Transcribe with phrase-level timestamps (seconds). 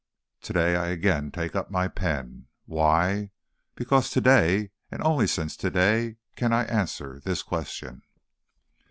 [0.41, 2.47] To day I again take up my pen.
[2.65, 3.29] Why?
[3.75, 8.01] Because to day, and only since to day, can I answer this question.